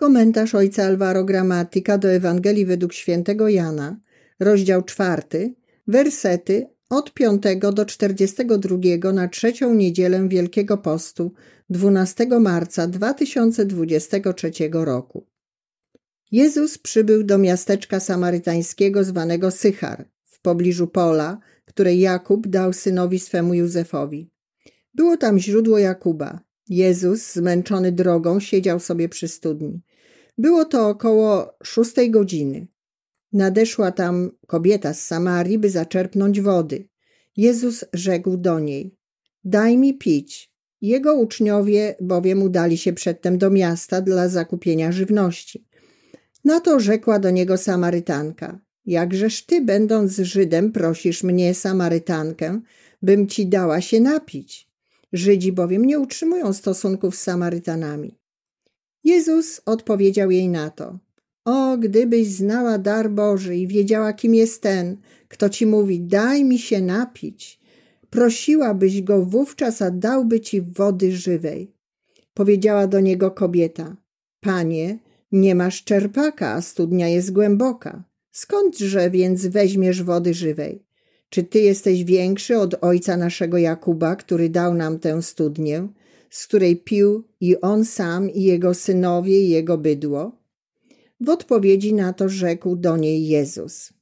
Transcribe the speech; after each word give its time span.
Komentarz 0.00 0.54
ojca 0.54 0.84
Alvaro 0.84 1.24
Gramatyka 1.24 1.98
do 1.98 2.12
Ewangelii 2.12 2.66
według 2.66 2.92
świętego 2.92 3.48
Jana, 3.48 4.00
rozdział 4.38 4.82
czwarty, 4.82 5.54
wersety 5.86 6.66
od 6.90 7.14
5 7.14 7.42
do 7.72 7.84
42 7.84 9.12
na 9.12 9.28
trzecią 9.28 9.74
niedzielę 9.74 10.28
Wielkiego 10.28 10.78
Postu 10.78 11.32
12 11.70 12.26
marca 12.40 12.86
2023 12.86 14.50
roku. 14.72 15.26
Jezus 16.32 16.78
przybył 16.78 17.24
do 17.24 17.38
miasteczka 17.38 18.00
samarytańskiego 18.00 19.04
zwanego 19.04 19.50
Sychar, 19.50 20.08
w 20.24 20.40
pobliżu 20.40 20.86
pola, 20.86 21.38
które 21.64 21.94
Jakub 21.94 22.46
dał 22.46 22.72
synowi 22.72 23.18
swemu 23.18 23.54
Józefowi. 23.54 24.30
Było 24.94 25.16
tam 25.16 25.38
źródło 25.38 25.78
Jakuba. 25.78 26.40
Jezus, 26.68 27.32
zmęczony 27.32 27.92
drogą, 27.92 28.40
siedział 28.40 28.80
sobie 28.80 29.08
przy 29.08 29.28
studni. 29.28 29.82
Było 30.40 30.64
to 30.64 30.88
około 30.88 31.54
szóstej 31.62 32.10
godziny. 32.10 32.66
Nadeszła 33.32 33.92
tam 33.92 34.30
kobieta 34.46 34.94
z 34.94 35.06
Samarii, 35.06 35.58
by 35.58 35.70
zaczerpnąć 35.70 36.40
wody. 36.40 36.88
Jezus 37.36 37.84
rzekł 37.92 38.36
do 38.36 38.60
niej: 38.60 38.96
Daj 39.44 39.76
mi 39.78 39.98
pić. 39.98 40.52
Jego 40.80 41.14
uczniowie 41.14 41.94
bowiem 42.00 42.42
udali 42.42 42.78
się 42.78 42.92
przedtem 42.92 43.38
do 43.38 43.50
miasta 43.50 44.00
dla 44.00 44.28
zakupienia 44.28 44.92
żywności. 44.92 45.68
Na 46.44 46.60
to 46.60 46.80
rzekła 46.80 47.18
do 47.18 47.30
niego 47.30 47.56
Samarytanka: 47.56 48.60
Jakżeż 48.86 49.46
ty, 49.46 49.60
będąc 49.60 50.16
Żydem, 50.16 50.72
prosisz 50.72 51.22
mnie, 51.22 51.54
Samarytankę, 51.54 52.60
bym 53.02 53.26
ci 53.26 53.46
dała 53.46 53.80
się 53.80 54.00
napić? 54.00 54.68
Żydzi 55.12 55.52
bowiem 55.52 55.84
nie 55.84 55.98
utrzymują 55.98 56.52
stosunków 56.52 57.16
z 57.16 57.22
Samarytanami. 57.22 58.19
Jezus 59.04 59.60
odpowiedział 59.66 60.30
jej 60.30 60.48
na 60.48 60.70
to: 60.70 60.98
O, 61.44 61.78
gdybyś 61.78 62.28
znała 62.28 62.78
dar 62.78 63.10
Boży 63.10 63.56
i 63.56 63.66
wiedziała, 63.66 64.12
kim 64.12 64.34
jest 64.34 64.62
ten, 64.62 64.96
kto 65.28 65.48
ci 65.48 65.66
mówi: 65.66 66.00
Daj 66.00 66.44
mi 66.44 66.58
się 66.58 66.80
napić, 66.80 67.60
prosiłabyś 68.10 69.02
go 69.02 69.24
wówczas, 69.24 69.82
a 69.82 69.90
dałby 69.90 70.40
ci 70.40 70.60
wody 70.60 71.12
żywej. 71.12 71.72
Powiedziała 72.34 72.86
do 72.86 73.00
niego 73.00 73.30
kobieta: 73.30 73.96
Panie, 74.40 74.98
nie 75.32 75.54
masz 75.54 75.84
czerpaka, 75.84 76.52
a 76.52 76.62
studnia 76.62 77.08
jest 77.08 77.32
głęboka. 77.32 78.04
Skądże 78.32 79.10
więc 79.10 79.46
weźmiesz 79.46 80.02
wody 80.02 80.34
żywej? 80.34 80.84
Czy 81.28 81.42
ty 81.42 81.60
jesteś 81.60 82.04
większy 82.04 82.58
od 82.58 82.84
ojca 82.84 83.16
naszego 83.16 83.58
Jakuba, 83.58 84.16
który 84.16 84.48
dał 84.48 84.74
nam 84.74 84.98
tę 84.98 85.22
studnię, 85.22 85.88
z 86.30 86.46
której 86.46 86.76
pił 86.76 87.24
i 87.40 87.60
on 87.60 87.84
sam, 87.84 88.30
i 88.30 88.42
jego 88.42 88.74
synowie, 88.74 89.40
i 89.40 89.48
jego 89.48 89.78
bydło? 89.78 90.32
W 91.20 91.28
odpowiedzi 91.28 91.94
na 91.94 92.12
to 92.12 92.28
rzekł 92.28 92.76
do 92.76 92.96
niej 92.96 93.28
Jezus. 93.28 93.92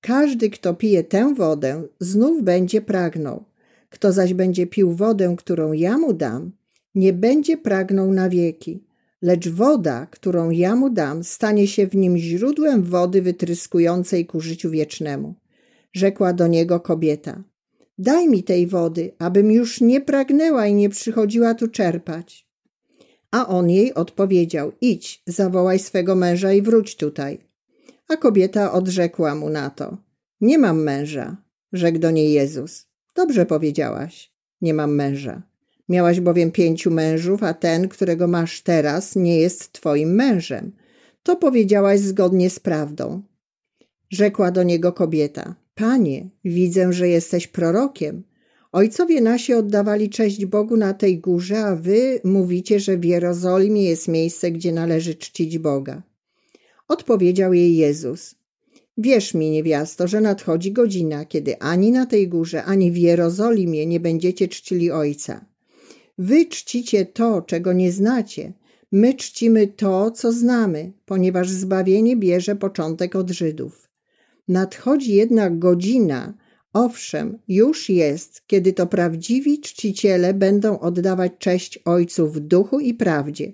Każdy, 0.00 0.50
kto 0.50 0.74
pije 0.74 1.04
tę 1.04 1.34
wodę, 1.34 1.82
znów 2.00 2.42
będzie 2.42 2.82
pragnął. 2.82 3.44
Kto 3.90 4.12
zaś 4.12 4.34
będzie 4.34 4.66
pił 4.66 4.92
wodę, 4.92 5.34
którą 5.38 5.72
ja 5.72 5.98
mu 5.98 6.12
dam, 6.12 6.52
nie 6.94 7.12
będzie 7.12 7.56
pragnął 7.56 8.12
na 8.12 8.28
wieki, 8.28 8.84
lecz 9.22 9.48
woda, 9.48 10.06
którą 10.06 10.50
ja 10.50 10.76
mu 10.76 10.90
dam, 10.90 11.24
stanie 11.24 11.66
się 11.66 11.86
w 11.86 11.96
nim 11.96 12.18
źródłem 12.18 12.82
wody 12.82 13.22
wytryskującej 13.22 14.26
ku 14.26 14.40
życiu 14.40 14.70
wiecznemu. 14.70 15.34
Rzekła 15.92 16.32
do 16.32 16.46
niego 16.46 16.80
kobieta: 16.80 17.42
Daj 17.98 18.28
mi 18.28 18.42
tej 18.42 18.66
wody, 18.66 19.12
abym 19.18 19.50
już 19.50 19.80
nie 19.80 20.00
pragnęła 20.00 20.66
i 20.66 20.74
nie 20.74 20.88
przychodziła 20.88 21.54
tu 21.54 21.68
czerpać. 21.68 22.46
A 23.30 23.46
on 23.46 23.70
jej 23.70 23.94
odpowiedział: 23.94 24.72
Idź, 24.80 25.22
zawołaj 25.26 25.78
swego 25.78 26.14
męża 26.14 26.52
i 26.52 26.62
wróć 26.62 26.96
tutaj. 26.96 27.38
A 28.08 28.16
kobieta 28.16 28.72
odrzekła 28.72 29.34
mu 29.34 29.50
na 29.50 29.70
to: 29.70 29.98
Nie 30.40 30.58
mam 30.58 30.82
męża. 30.82 31.36
Rzekł 31.72 31.98
do 31.98 32.10
niej 32.10 32.32
Jezus: 32.32 32.86
Dobrze 33.14 33.46
powiedziałaś, 33.46 34.32
nie 34.60 34.74
mam 34.74 34.94
męża. 34.94 35.42
Miałaś 35.88 36.20
bowiem 36.20 36.50
pięciu 36.50 36.90
mężów, 36.90 37.42
a 37.42 37.54
ten, 37.54 37.88
którego 37.88 38.28
masz 38.28 38.62
teraz, 38.62 39.16
nie 39.16 39.40
jest 39.40 39.72
twoim 39.72 40.14
mężem. 40.14 40.72
To 41.22 41.36
powiedziałaś 41.36 42.00
zgodnie 42.00 42.50
z 42.50 42.60
prawdą. 42.60 43.22
Rzekła 44.10 44.50
do 44.50 44.62
niego 44.62 44.92
kobieta: 44.92 45.54
Panie, 45.74 46.30
widzę, 46.44 46.92
że 46.92 47.08
jesteś 47.08 47.46
prorokiem. 47.46 48.22
Ojcowie 48.72 49.20
nasi 49.20 49.54
oddawali 49.54 50.10
cześć 50.10 50.46
Bogu 50.46 50.76
na 50.76 50.94
tej 50.94 51.18
górze, 51.18 51.64
a 51.64 51.76
wy 51.76 52.20
mówicie, 52.24 52.80
że 52.80 52.98
w 52.98 53.04
Jerozolimie 53.04 53.84
jest 53.84 54.08
miejsce, 54.08 54.50
gdzie 54.50 54.72
należy 54.72 55.14
czcić 55.14 55.58
Boga. 55.58 56.02
Odpowiedział 56.88 57.54
jej 57.54 57.76
Jezus. 57.76 58.34
Wierz 58.98 59.34
mi, 59.34 59.50
niewiasto, 59.50 60.08
że 60.08 60.20
nadchodzi 60.20 60.72
godzina, 60.72 61.24
kiedy 61.24 61.58
ani 61.58 61.92
na 61.92 62.06
tej 62.06 62.28
górze, 62.28 62.64
ani 62.64 62.92
w 62.92 62.96
Jerozolimie 62.96 63.86
nie 63.86 64.00
będziecie 64.00 64.48
czcili 64.48 64.90
Ojca. 64.90 65.44
Wy 66.18 66.46
czcicie 66.46 67.06
to, 67.06 67.42
czego 67.42 67.72
nie 67.72 67.92
znacie. 67.92 68.52
My 68.92 69.14
czcimy 69.14 69.66
to, 69.66 70.10
co 70.10 70.32
znamy, 70.32 70.92
ponieważ 71.06 71.50
zbawienie 71.50 72.16
bierze 72.16 72.56
początek 72.56 73.16
od 73.16 73.30
Żydów. 73.30 73.83
Nadchodzi 74.48 75.14
jednak 75.14 75.58
godzina, 75.58 76.34
owszem, 76.72 77.38
już 77.48 77.88
jest, 77.88 78.46
kiedy 78.46 78.72
to 78.72 78.86
prawdziwi 78.86 79.60
czciciele 79.60 80.34
będą 80.34 80.78
oddawać 80.78 81.32
cześć 81.38 81.78
Ojcu 81.84 82.28
w 82.28 82.40
duchu 82.40 82.80
i 82.80 82.94
prawdzie. 82.94 83.52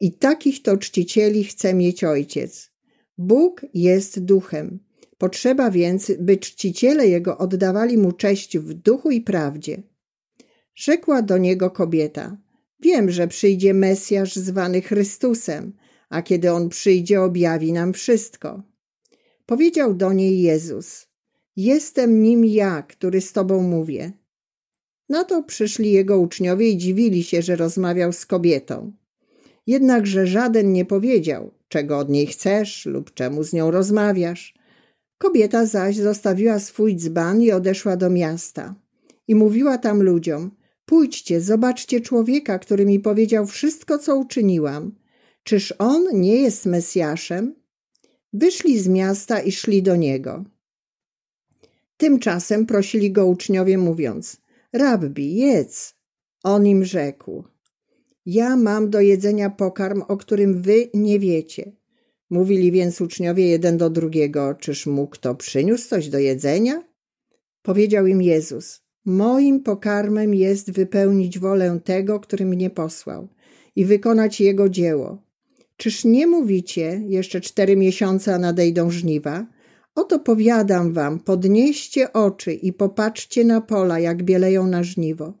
I 0.00 0.12
takich 0.12 0.62
to 0.62 0.76
czcicieli 0.76 1.44
chce 1.44 1.74
mieć 1.74 2.04
Ojciec. 2.04 2.70
Bóg 3.18 3.66
jest 3.74 4.24
duchem. 4.24 4.78
Potrzeba 5.18 5.70
więc, 5.70 6.12
by 6.18 6.36
czciciele 6.36 7.08
Jego 7.08 7.38
oddawali 7.38 7.98
Mu 7.98 8.12
cześć 8.12 8.58
w 8.58 8.74
duchu 8.74 9.10
i 9.10 9.20
prawdzie. 9.20 9.82
Rzekła 10.74 11.22
do 11.22 11.38
niego 11.38 11.70
kobieta: 11.70 12.36
Wiem, 12.80 13.10
że 13.10 13.28
przyjdzie 13.28 13.74
Mesjasz 13.74 14.36
zwany 14.36 14.82
Chrystusem, 14.82 15.72
a 16.08 16.22
kiedy 16.22 16.52
on 16.52 16.68
przyjdzie, 16.68 17.22
objawi 17.22 17.72
nam 17.72 17.92
wszystko. 17.92 18.69
Powiedział 19.50 19.94
do 19.94 20.12
niej 20.12 20.40
Jezus: 20.40 21.06
Jestem 21.56 22.22
nim 22.22 22.44
ja, 22.44 22.82
który 22.82 23.20
z 23.20 23.32
tobą 23.32 23.62
mówię. 23.62 24.12
Na 25.08 25.24
to 25.24 25.42
przyszli 25.42 25.92
jego 25.92 26.18
uczniowie 26.18 26.70
i 26.70 26.76
dziwili 26.76 27.24
się, 27.24 27.42
że 27.42 27.56
rozmawiał 27.56 28.12
z 28.12 28.26
kobietą. 28.26 28.92
Jednakże 29.66 30.26
żaden 30.26 30.72
nie 30.72 30.84
powiedział, 30.84 31.50
czego 31.68 31.98
od 31.98 32.08
niej 32.08 32.26
chcesz 32.26 32.86
lub 32.86 33.14
czemu 33.14 33.42
z 33.42 33.52
nią 33.52 33.70
rozmawiasz. 33.70 34.54
Kobieta 35.18 35.66
zaś 35.66 35.96
zostawiła 35.96 36.58
swój 36.58 36.96
dzban 36.96 37.42
i 37.42 37.52
odeszła 37.52 37.96
do 37.96 38.10
miasta. 38.10 38.74
I 39.28 39.34
mówiła 39.34 39.78
tam 39.78 40.02
ludziom: 40.02 40.50
Pójdźcie, 40.84 41.40
zobaczcie 41.40 42.00
człowieka, 42.00 42.58
który 42.58 42.86
mi 42.86 43.00
powiedział 43.00 43.46
wszystko, 43.46 43.98
co 43.98 44.16
uczyniłam. 44.16 44.92
Czyż 45.42 45.74
on 45.78 46.04
nie 46.12 46.36
jest 46.36 46.66
Mesjaszem? 46.66 47.59
Wyszli 48.32 48.78
z 48.80 48.88
miasta 48.88 49.40
i 49.40 49.52
szli 49.52 49.82
do 49.82 49.96
niego. 49.96 50.44
Tymczasem 51.96 52.66
prosili 52.66 53.12
go 53.12 53.26
uczniowie, 53.26 53.78
mówiąc: 53.78 54.36
Rabbi, 54.72 55.36
jedz. 55.36 55.94
On 56.42 56.66
im 56.66 56.84
rzekł: 56.84 57.44
Ja 58.26 58.56
mam 58.56 58.90
do 58.90 59.00
jedzenia 59.00 59.50
pokarm, 59.50 60.02
o 60.08 60.16
którym 60.16 60.62
wy 60.62 60.90
nie 60.94 61.18
wiecie. 61.18 61.72
Mówili 62.30 62.72
więc 62.72 63.00
uczniowie 63.00 63.48
jeden 63.48 63.76
do 63.76 63.90
drugiego: 63.90 64.54
Czyż 64.54 64.86
mógł 64.86 65.10
kto 65.10 65.34
przyniósł 65.34 65.88
coś 65.88 66.08
do 66.08 66.18
jedzenia? 66.18 66.84
Powiedział 67.62 68.06
im 68.06 68.22
Jezus: 68.22 68.80
Moim 69.04 69.62
pokarmem 69.62 70.34
jest 70.34 70.72
wypełnić 70.72 71.38
wolę 71.38 71.80
tego, 71.84 72.20
który 72.20 72.46
mnie 72.46 72.70
posłał 72.70 73.28
i 73.76 73.84
wykonać 73.84 74.40
jego 74.40 74.68
dzieło. 74.68 75.29
Czyż 75.80 76.04
nie 76.04 76.26
mówicie, 76.26 77.02
jeszcze 77.06 77.40
cztery 77.40 77.76
miesiące, 77.76 78.34
a 78.34 78.38
nadejdą 78.38 78.90
żniwa? 78.90 79.46
Oto 79.94 80.18
powiadam 80.18 80.92
wam, 80.92 81.18
podnieście 81.18 82.12
oczy 82.12 82.52
i 82.52 82.72
popatrzcie 82.72 83.44
na 83.44 83.60
pola, 83.60 83.98
jak 83.98 84.22
bieleją 84.22 84.66
na 84.66 84.82
żniwo. 84.82 85.34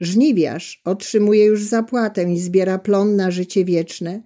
Żniwiarz 0.00 0.82
otrzymuje 0.84 1.44
już 1.44 1.64
zapłatę 1.64 2.32
i 2.32 2.40
zbiera 2.40 2.78
plon 2.78 3.16
na 3.16 3.30
życie 3.30 3.64
wieczne, 3.64 4.22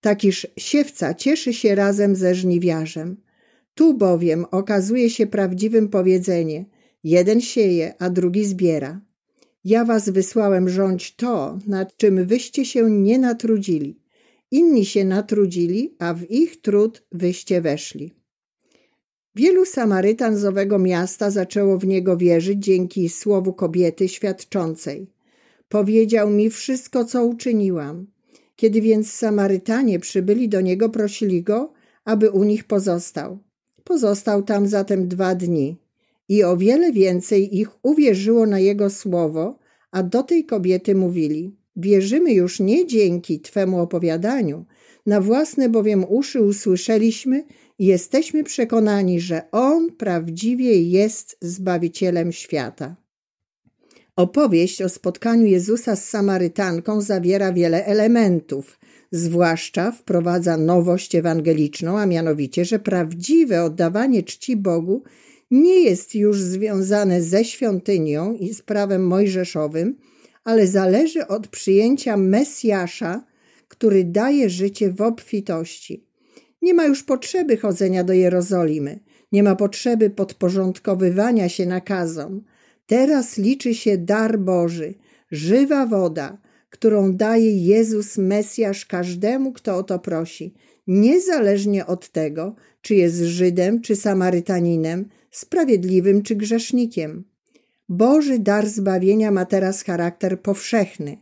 tak 0.00 0.24
iż 0.24 0.46
siewca 0.56 1.14
cieszy 1.14 1.52
się 1.52 1.74
razem 1.74 2.16
ze 2.16 2.34
żniwiarzem. 2.34 3.16
Tu 3.74 3.94
bowiem 3.94 4.44
okazuje 4.50 5.10
się 5.10 5.26
prawdziwym 5.26 5.88
powiedzenie– 5.88 6.64
Jeden 7.04 7.40
sieje, 7.40 7.94
a 7.98 8.10
drugi 8.10 8.44
zbiera. 8.44 9.00
Ja 9.64 9.84
was 9.84 10.08
wysłałem 10.08 10.68
rządź 10.68 11.16
to, 11.16 11.58
nad 11.66 11.96
czym 11.96 12.26
wyście 12.26 12.64
się 12.64 12.90
nie 12.90 13.18
natrudzili. 13.18 14.03
Inni 14.54 14.84
się 14.84 15.04
natrudzili, 15.04 15.94
a 15.98 16.14
w 16.14 16.30
ich 16.30 16.60
trud 16.60 17.02
wyście 17.12 17.60
weszli. 17.60 18.14
Wielu 19.34 19.64
Samarytan 19.64 20.36
z 20.36 20.44
owego 20.44 20.78
miasta 20.78 21.30
zaczęło 21.30 21.78
w 21.78 21.86
niego 21.86 22.16
wierzyć 22.16 22.64
dzięki 22.64 23.08
słowu 23.08 23.52
kobiety 23.52 24.08
świadczącej. 24.08 25.10
Powiedział 25.68 26.30
mi 26.30 26.50
wszystko, 26.50 27.04
co 27.04 27.26
uczyniłam. 27.26 28.06
Kiedy 28.56 28.80
więc 28.80 29.12
Samarytanie 29.12 29.98
przybyli 29.98 30.48
do 30.48 30.60
niego, 30.60 30.88
prosili 30.88 31.42
go, 31.42 31.72
aby 32.04 32.30
u 32.30 32.44
nich 32.44 32.64
pozostał. 32.64 33.38
Pozostał 33.84 34.42
tam 34.42 34.66
zatem 34.66 35.08
dwa 35.08 35.34
dni 35.34 35.76
i 36.28 36.44
o 36.44 36.56
wiele 36.56 36.92
więcej 36.92 37.58
ich 37.58 37.68
uwierzyło 37.82 38.46
na 38.46 38.58
jego 38.58 38.90
słowo, 38.90 39.58
a 39.90 40.02
do 40.02 40.22
tej 40.22 40.44
kobiety 40.44 40.94
mówili: 40.94 41.56
Wierzymy 41.76 42.32
już 42.32 42.60
nie 42.60 42.86
dzięki 42.86 43.40
Twemu 43.40 43.80
opowiadaniu, 43.80 44.64
na 45.06 45.20
własne 45.20 45.68
bowiem 45.68 46.04
uszy 46.08 46.42
usłyszeliśmy 46.42 47.44
i 47.78 47.86
jesteśmy 47.86 48.44
przekonani, 48.44 49.20
że 49.20 49.50
On 49.50 49.92
prawdziwie 49.92 50.82
jest 50.82 51.36
Zbawicielem 51.40 52.32
świata. 52.32 52.96
Opowieść 54.16 54.82
o 54.82 54.88
spotkaniu 54.88 55.46
Jezusa 55.46 55.96
z 55.96 56.08
Samarytanką 56.08 57.00
zawiera 57.00 57.52
wiele 57.52 57.86
elementów, 57.86 58.78
zwłaszcza 59.12 59.92
wprowadza 59.92 60.56
nowość 60.56 61.14
ewangeliczną, 61.14 61.98
a 61.98 62.06
mianowicie, 62.06 62.64
że 62.64 62.78
prawdziwe 62.78 63.62
oddawanie 63.62 64.22
czci 64.22 64.56
Bogu 64.56 65.02
nie 65.50 65.80
jest 65.80 66.14
już 66.14 66.40
związane 66.40 67.22
ze 67.22 67.44
świątynią 67.44 68.34
i 68.34 68.54
z 68.54 68.62
prawem 68.62 69.06
mojżeszowym, 69.06 69.96
ale 70.44 70.66
zależy 70.66 71.26
od 71.26 71.48
przyjęcia 71.48 72.16
Mesjasza, 72.16 73.24
który 73.68 74.04
daje 74.04 74.50
życie 74.50 74.92
w 74.92 75.02
obfitości. 75.02 76.06
Nie 76.62 76.74
ma 76.74 76.84
już 76.84 77.02
potrzeby 77.02 77.56
chodzenia 77.56 78.04
do 78.04 78.12
Jerozolimy, 78.12 79.00
nie 79.32 79.42
ma 79.42 79.56
potrzeby 79.56 80.10
podporządkowywania 80.10 81.48
się 81.48 81.66
nakazom. 81.66 82.40
Teraz 82.86 83.38
liczy 83.38 83.74
się 83.74 83.98
dar 83.98 84.38
Boży, 84.38 84.94
żywa 85.30 85.86
woda, 85.86 86.38
którą 86.70 87.16
daje 87.16 87.58
Jezus 87.58 88.18
Mesjasz 88.18 88.86
każdemu, 88.86 89.52
kto 89.52 89.76
o 89.76 89.82
to 89.82 89.98
prosi, 89.98 90.54
niezależnie 90.86 91.86
od 91.86 92.08
tego, 92.08 92.54
czy 92.80 92.94
jest 92.94 93.16
Żydem, 93.16 93.80
czy 93.80 93.96
Samarytaninem, 93.96 95.08
sprawiedliwym 95.30 96.22
czy 96.22 96.36
grzesznikiem. 96.36 97.24
Boży 97.88 98.38
dar 98.38 98.68
zbawienia 98.68 99.30
ma 99.30 99.44
teraz 99.44 99.82
charakter 99.82 100.40
powszechny. 100.40 101.16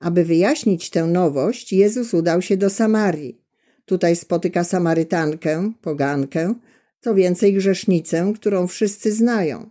Aby 0.00 0.24
wyjaśnić 0.24 0.90
tę 0.90 1.04
nowość, 1.04 1.72
Jezus 1.72 2.14
udał 2.14 2.42
się 2.42 2.56
do 2.56 2.70
Samarii. 2.70 3.40
Tutaj 3.84 4.16
spotyka 4.16 4.64
Samarytankę, 4.64 5.72
pogankę, 5.82 6.54
co 7.00 7.14
więcej 7.14 7.54
grzesznicę, 7.54 8.32
którą 8.36 8.66
wszyscy 8.66 9.12
znają. 9.12 9.70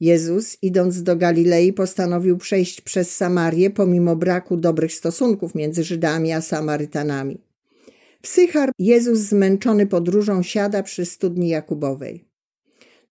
Jezus, 0.00 0.58
idąc 0.62 1.02
do 1.02 1.16
Galilei, 1.16 1.72
postanowił 1.72 2.38
przejść 2.38 2.80
przez 2.80 3.16
Samarię 3.16 3.70
pomimo 3.70 4.16
braku 4.16 4.56
dobrych 4.56 4.92
stosunków 4.92 5.54
między 5.54 5.84
Żydami 5.84 6.32
a 6.32 6.40
Samarytanami. 6.40 7.38
W 8.22 8.28
Sychar 8.28 8.70
Jezus 8.78 9.18
zmęczony 9.18 9.86
podróżą 9.86 10.42
siada 10.42 10.82
przy 10.82 11.06
studni 11.06 11.48
Jakubowej. 11.48 12.33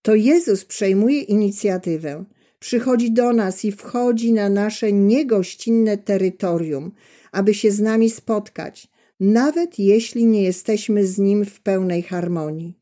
To 0.04 0.14
Jezus 0.14 0.64
przejmuje 0.64 1.20
inicjatywę, 1.20 2.24
przychodzi 2.58 3.12
do 3.12 3.32
nas 3.32 3.64
i 3.64 3.72
wchodzi 3.72 4.32
na 4.32 4.48
nasze 4.48 4.92
niegościnne 4.92 5.98
terytorium, 5.98 6.92
aby 7.32 7.54
się 7.54 7.70
z 7.70 7.80
nami 7.80 8.10
spotkać, 8.10 8.88
nawet 9.20 9.78
jeśli 9.78 10.26
nie 10.26 10.42
jesteśmy 10.42 11.06
z 11.06 11.18
Nim 11.18 11.44
w 11.44 11.60
pełnej 11.60 12.02
harmonii. 12.02 12.78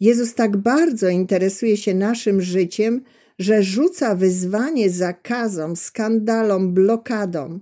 Jezus 0.00 0.34
tak 0.34 0.56
bardzo 0.56 1.08
interesuje 1.08 1.76
się 1.76 1.94
naszym 1.94 2.42
życiem, 2.42 3.02
że 3.38 3.62
rzuca 3.62 4.14
wyzwanie 4.14 4.90
zakazom, 4.90 5.76
skandalom, 5.76 6.74
blokadom. 6.74 7.60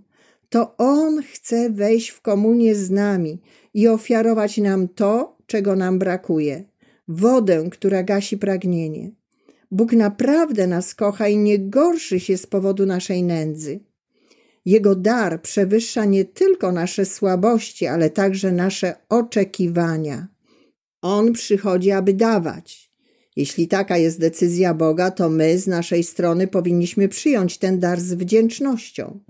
To 0.49 0.77
On 0.77 1.23
chce 1.23 1.71
wejść 1.71 2.09
w 2.09 2.21
komunię 2.21 2.75
z 2.75 2.91
nami 2.91 3.41
i 3.75 3.89
ofiarować 3.89 4.59
nam 4.59 4.89
to, 4.89 5.37
czego 5.47 5.77
nam 5.77 5.99
brakuje 5.99 6.72
wodę, 7.09 7.69
która 7.71 8.03
gasi 8.03 8.39
pragnienie. 8.39 9.11
Bóg 9.71 9.93
naprawdę 9.93 10.67
nas 10.67 10.95
kocha 10.95 11.29
i 11.29 11.37
nie 11.37 11.59
gorszy 11.59 12.21
się 12.21 12.37
z 12.37 12.47
powodu 12.47 12.87
naszej 12.87 13.23
nędzy. 13.23 13.81
Jego 14.65 14.95
dar 14.95 15.43
przewyższa 15.43 16.05
nie 16.05 16.25
tylko 16.25 16.73
nasze 16.73 17.05
słabości, 17.05 17.87
ale 17.87 18.11
także 18.11 18.53
nasze 18.53 18.95
oczekiwania. 19.09 20.29
On 21.03 21.33
przychodzi, 21.33 21.91
aby 21.91 22.15
dawać. 22.15 22.93
Jeśli 23.37 23.69
taka 23.69 23.97
jest 23.97 24.21
decyzja 24.21 24.75
Boga, 24.75 25.11
to 25.11 25.29
my 25.29 25.59
z 25.59 25.67
naszej 25.67 26.05
strony 26.05 26.47
powinniśmy 26.47 27.09
przyjąć 27.09 27.59
ten 27.59 27.81
dar 27.81 28.01
z 28.01 28.15
wdzięcznością. 28.15 29.21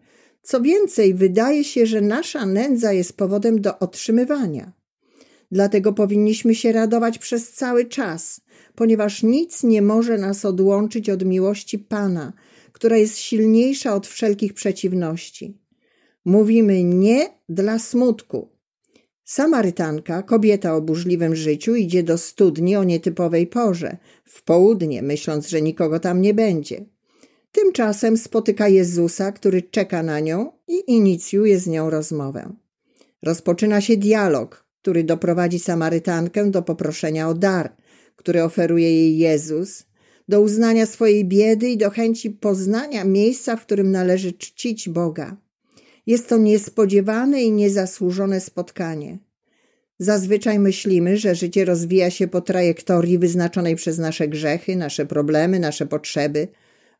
Co 0.42 0.60
więcej, 0.60 1.14
wydaje 1.14 1.64
się, 1.64 1.86
że 1.86 2.00
nasza 2.00 2.46
nędza 2.46 2.92
jest 2.92 3.16
powodem 3.16 3.60
do 3.60 3.78
otrzymywania. 3.78 4.72
Dlatego 5.52 5.92
powinniśmy 5.92 6.54
się 6.54 6.72
radować 6.72 7.18
przez 7.18 7.52
cały 7.52 7.84
czas, 7.84 8.40
ponieważ 8.74 9.22
nic 9.22 9.62
nie 9.62 9.82
może 9.82 10.18
nas 10.18 10.44
odłączyć 10.44 11.10
od 11.10 11.24
miłości 11.24 11.78
Pana, 11.78 12.32
która 12.72 12.96
jest 12.96 13.18
silniejsza 13.18 13.94
od 13.94 14.06
wszelkich 14.06 14.54
przeciwności. 14.54 15.58
Mówimy 16.24 16.84
nie 16.84 17.30
dla 17.48 17.78
smutku. 17.78 18.48
Samarytanka, 19.24 20.22
kobieta 20.22 20.76
o 20.76 20.80
burzliwym 20.80 21.36
życiu, 21.36 21.74
idzie 21.74 22.02
do 22.02 22.18
studni 22.18 22.76
o 22.76 22.84
nietypowej 22.84 23.46
porze, 23.46 23.96
w 24.24 24.42
południe, 24.42 25.02
myśląc, 25.02 25.48
że 25.48 25.62
nikogo 25.62 26.00
tam 26.00 26.20
nie 26.20 26.34
będzie. 26.34 26.84
Tymczasem 27.52 28.16
spotyka 28.16 28.68
Jezusa, 28.68 29.32
który 29.32 29.62
czeka 29.62 30.02
na 30.02 30.20
nią 30.20 30.52
i 30.68 30.82
inicjuje 30.86 31.58
z 31.58 31.66
nią 31.66 31.90
rozmowę. 31.90 32.52
Rozpoczyna 33.22 33.80
się 33.80 33.96
dialog, 33.96 34.61
który 34.82 35.04
doprowadzi 35.04 35.58
Samarytankę 35.58 36.50
do 36.50 36.62
poproszenia 36.62 37.28
o 37.28 37.34
dar, 37.34 37.76
który 38.16 38.42
oferuje 38.42 38.92
jej 38.92 39.18
Jezus, 39.18 39.84
do 40.28 40.40
uznania 40.40 40.86
swojej 40.86 41.24
biedy 41.24 41.68
i 41.68 41.76
do 41.76 41.90
chęci 41.90 42.30
poznania 42.30 43.04
miejsca, 43.04 43.56
w 43.56 43.66
którym 43.66 43.90
należy 43.90 44.32
czcić 44.32 44.88
Boga. 44.88 45.36
Jest 46.06 46.28
to 46.28 46.36
niespodziewane 46.36 47.42
i 47.42 47.52
niezasłużone 47.52 48.40
spotkanie. 48.40 49.18
Zazwyczaj 49.98 50.58
myślimy, 50.58 51.16
że 51.16 51.34
życie 51.34 51.64
rozwija 51.64 52.10
się 52.10 52.28
po 52.28 52.40
trajektorii 52.40 53.18
wyznaczonej 53.18 53.76
przez 53.76 53.98
nasze 53.98 54.28
grzechy, 54.28 54.76
nasze 54.76 55.06
problemy, 55.06 55.60
nasze 55.60 55.86
potrzeby, 55.86 56.48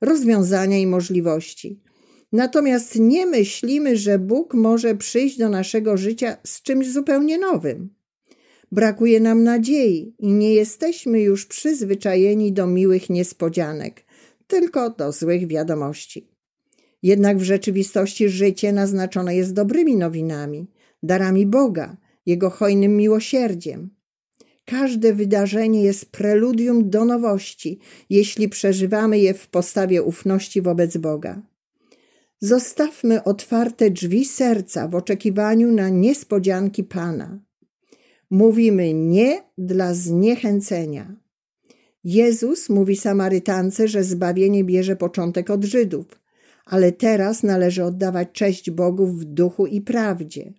rozwiązania 0.01 0.79
i 0.79 0.87
możliwości. 0.87 1.81
Natomiast 2.33 2.97
nie 2.99 3.27
myślimy, 3.27 3.97
że 3.97 4.19
Bóg 4.19 4.55
może 4.55 4.95
przyjść 4.95 5.39
do 5.39 5.49
naszego 5.49 5.97
życia 5.97 6.37
z 6.45 6.63
czymś 6.63 6.91
zupełnie 6.91 7.39
nowym. 7.39 7.91
Brakuje 8.73 9.21
nam 9.21 9.43
nadziei 9.43 10.15
i 10.19 10.33
nie 10.33 10.55
jesteśmy 10.55 11.21
już 11.21 11.47
przyzwyczajeni 11.47 12.53
do 12.53 12.67
miłych 12.67 13.11
niespodzianek, 13.11 14.05
tylko 14.47 14.91
do 14.91 15.13
złych 15.13 15.47
wiadomości. 15.47 16.29
Jednak 17.03 17.39
w 17.39 17.43
rzeczywistości 17.43 18.29
życie 18.29 18.73
naznaczone 18.73 19.37
jest 19.37 19.53
dobrymi 19.53 19.97
nowinami, 19.97 20.67
darami 21.03 21.47
Boga, 21.47 21.97
Jego 22.27 22.51
hojnym 22.51 22.97
miłosierdziem. 22.97 23.91
Każde 24.65 25.15
wydarzenie 25.15 25.83
jest 25.83 26.07
preludium 26.13 26.91
do 26.91 27.05
nowości, 27.05 27.79
jeśli 28.11 28.49
przeżywamy 28.49 29.19
je 29.19 29.35
w 29.35 29.49
postawie 29.49 30.03
ufności 30.03 30.63
wobec 30.63 30.97
Boga. 30.97 31.43
Zostawmy 32.45 33.25
otwarte 33.25 33.91
drzwi 33.91 34.25
serca 34.25 34.89
w 34.89 34.95
oczekiwaniu 34.95 35.73
na 35.73 35.89
niespodzianki 35.89 36.85
Pana. 36.85 37.39
Mówimy 38.31 38.95
nie 38.95 39.43
dla 39.59 39.95
zniechęcenia. 39.95 41.17
Jezus 42.05 42.69
mówi 42.69 42.97
Samarytance, 42.97 43.89
że 43.89 44.05
zbawienie 44.05 44.65
bierze 44.65 44.97
początek 44.97 45.51
od 45.51 45.65
Żydów, 45.65 46.07
ale 46.67 46.93
teraz 46.93 47.43
należy 47.43 47.85
oddawać 47.85 48.29
cześć 48.33 48.71
Bogu 48.71 49.07
w 49.07 49.25
duchu 49.25 49.67
i 49.67 49.81
prawdzie. 49.81 50.53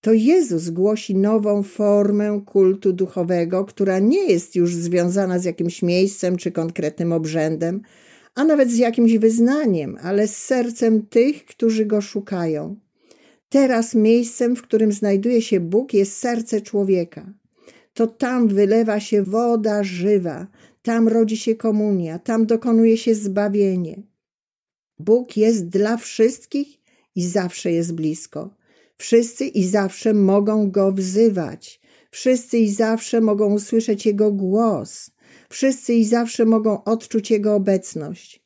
To 0.00 0.12
Jezus 0.12 0.70
głosi 0.70 1.14
nową 1.14 1.62
formę 1.62 2.42
kultu 2.46 2.92
duchowego, 2.92 3.64
która 3.64 3.98
nie 3.98 4.24
jest 4.26 4.56
już 4.56 4.74
związana 4.74 5.38
z 5.38 5.44
jakimś 5.44 5.82
miejscem 5.82 6.36
czy 6.36 6.52
konkretnym 6.52 7.12
obrzędem, 7.12 7.82
a 8.38 8.44
nawet 8.44 8.70
z 8.70 8.76
jakimś 8.76 9.16
wyznaniem, 9.16 9.98
ale 10.02 10.28
z 10.28 10.36
sercem 10.36 11.06
tych, 11.06 11.44
którzy 11.44 11.86
go 11.86 12.00
szukają. 12.00 12.76
Teraz 13.48 13.94
miejscem, 13.94 14.56
w 14.56 14.62
którym 14.62 14.92
znajduje 14.92 15.42
się 15.42 15.60
Bóg, 15.60 15.94
jest 15.94 16.16
serce 16.16 16.60
człowieka. 16.60 17.32
To 17.94 18.06
tam 18.06 18.48
wylewa 18.48 19.00
się 19.00 19.22
woda 19.22 19.82
żywa, 19.84 20.46
tam 20.82 21.08
rodzi 21.08 21.36
się 21.36 21.54
komunia, 21.54 22.18
tam 22.18 22.46
dokonuje 22.46 22.96
się 22.96 23.14
zbawienie. 23.14 24.02
Bóg 24.98 25.36
jest 25.36 25.68
dla 25.68 25.96
wszystkich 25.96 26.68
i 27.14 27.26
zawsze 27.26 27.72
jest 27.72 27.94
blisko. 27.94 28.54
Wszyscy 28.96 29.46
i 29.46 29.64
zawsze 29.64 30.14
mogą 30.14 30.70
go 30.70 30.92
wzywać. 30.92 31.80
Wszyscy 32.10 32.58
i 32.58 32.72
zawsze 32.72 33.20
mogą 33.20 33.54
usłyszeć 33.54 34.06
jego 34.06 34.32
głos. 34.32 35.10
Wszyscy 35.48 35.94
i 35.94 36.04
zawsze 36.04 36.44
mogą 36.44 36.84
odczuć 36.84 37.30
Jego 37.30 37.54
obecność. 37.54 38.42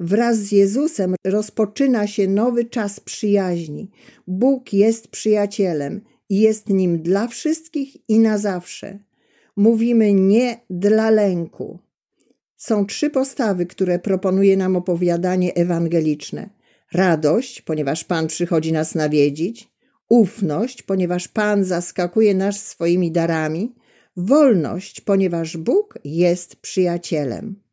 Wraz 0.00 0.38
z 0.38 0.52
Jezusem 0.52 1.14
rozpoczyna 1.26 2.06
się 2.06 2.28
nowy 2.28 2.64
czas 2.64 3.00
przyjaźni. 3.00 3.90
Bóg 4.26 4.72
jest 4.72 5.08
przyjacielem 5.08 6.00
i 6.28 6.40
jest 6.40 6.68
nim 6.68 7.02
dla 7.02 7.28
wszystkich 7.28 8.08
i 8.08 8.18
na 8.18 8.38
zawsze. 8.38 8.98
Mówimy 9.56 10.14
nie 10.14 10.60
dla 10.70 11.10
lęku. 11.10 11.78
Są 12.56 12.86
trzy 12.86 13.10
postawy, 13.10 13.66
które 13.66 13.98
proponuje 13.98 14.56
nam 14.56 14.76
opowiadanie 14.76 15.54
ewangeliczne. 15.54 16.50
Radość, 16.92 17.60
ponieważ 17.60 18.04
Pan 18.04 18.26
przychodzi 18.26 18.72
nas 18.72 18.94
nawiedzić, 18.94 19.68
ufność, 20.08 20.82
ponieważ 20.82 21.28
Pan 21.28 21.64
zaskakuje 21.64 22.34
nas 22.34 22.66
swoimi 22.66 23.12
darami, 23.12 23.74
wolność, 24.18 25.00
ponieważ 25.00 25.56
Bóg 25.56 25.98
jest 26.04 26.56
przyjacielem. 26.56 27.67